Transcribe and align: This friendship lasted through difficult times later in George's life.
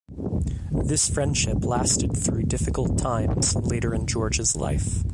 This 0.71 1.07
friendship 1.07 1.63
lasted 1.63 2.17
through 2.17 2.45
difficult 2.47 2.97
times 2.97 3.55
later 3.55 3.93
in 3.93 4.07
George's 4.07 4.55
life. 4.55 5.03